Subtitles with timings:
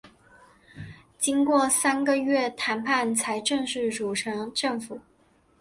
[1.19, 4.99] 经过三个月谈判才正式组成政府。